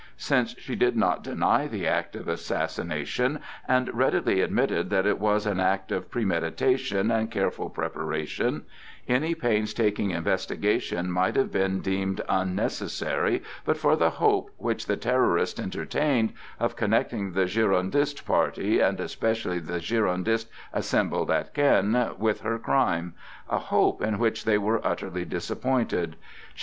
[0.17, 5.45] Since she did not deny the act of assassination and readily admitted that it was
[5.45, 8.63] an act of premeditation and careful preparation,
[9.07, 15.59] any painstaking investigation might have been deemed unnecessary but for the hope which the Terrorists
[15.59, 22.57] entertained, of connecting the Girondist party, and especially the Girondists assembled at Caen, with her
[22.57, 26.15] crime,—a hope in which they were utterly disappointed.